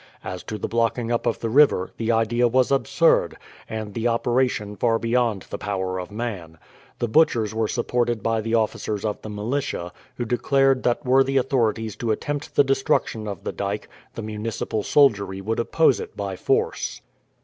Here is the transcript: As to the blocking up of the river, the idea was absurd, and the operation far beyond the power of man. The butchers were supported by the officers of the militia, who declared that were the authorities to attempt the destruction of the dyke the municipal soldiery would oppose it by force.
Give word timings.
As 0.23 0.41
to 0.45 0.57
the 0.57 0.67
blocking 0.67 1.11
up 1.11 1.27
of 1.27 1.41
the 1.41 1.49
river, 1.51 1.91
the 1.97 2.11
idea 2.11 2.47
was 2.47 2.71
absurd, 2.71 3.37
and 3.69 3.93
the 3.93 4.07
operation 4.07 4.75
far 4.75 4.97
beyond 4.97 5.43
the 5.51 5.59
power 5.59 5.99
of 5.99 6.09
man. 6.09 6.57
The 6.97 7.07
butchers 7.07 7.53
were 7.53 7.67
supported 7.67 8.23
by 8.23 8.41
the 8.41 8.55
officers 8.55 9.05
of 9.05 9.21
the 9.21 9.29
militia, 9.29 9.93
who 10.17 10.25
declared 10.25 10.81
that 10.81 11.05
were 11.05 11.23
the 11.23 11.37
authorities 11.37 11.95
to 11.97 12.09
attempt 12.09 12.55
the 12.55 12.63
destruction 12.63 13.27
of 13.27 13.43
the 13.43 13.51
dyke 13.51 13.87
the 14.15 14.23
municipal 14.23 14.81
soldiery 14.81 15.39
would 15.39 15.59
oppose 15.59 15.99
it 15.99 16.17
by 16.17 16.35
force. 16.35 17.03